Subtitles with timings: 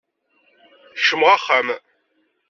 [0.97, 1.67] Kecm-aƔ axxam